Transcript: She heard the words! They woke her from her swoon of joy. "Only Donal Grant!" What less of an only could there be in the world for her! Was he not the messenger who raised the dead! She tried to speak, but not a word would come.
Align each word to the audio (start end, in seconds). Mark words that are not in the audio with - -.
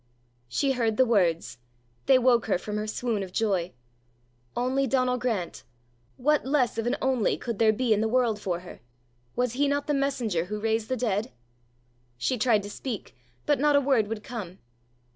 She 0.49 0.71
heard 0.71 0.97
the 0.97 1.05
words! 1.05 1.59
They 2.07 2.17
woke 2.17 2.47
her 2.47 2.57
from 2.57 2.77
her 2.77 2.87
swoon 2.87 3.21
of 3.21 3.31
joy. 3.31 3.73
"Only 4.57 4.87
Donal 4.87 5.19
Grant!" 5.19 5.63
What 6.17 6.43
less 6.43 6.79
of 6.79 6.87
an 6.87 6.95
only 7.03 7.37
could 7.37 7.59
there 7.59 7.71
be 7.71 7.93
in 7.93 8.01
the 8.01 8.07
world 8.07 8.39
for 8.41 8.61
her! 8.61 8.79
Was 9.35 9.53
he 9.53 9.67
not 9.67 9.85
the 9.85 9.93
messenger 9.93 10.45
who 10.45 10.59
raised 10.59 10.89
the 10.89 10.97
dead! 10.97 11.31
She 12.17 12.39
tried 12.39 12.63
to 12.63 12.69
speak, 12.71 13.15
but 13.45 13.59
not 13.59 13.75
a 13.75 13.79
word 13.79 14.07
would 14.07 14.23
come. 14.23 14.57